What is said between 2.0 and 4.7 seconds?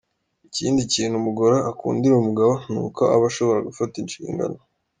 umugabo ni uko aba ashobora gufata inshingano.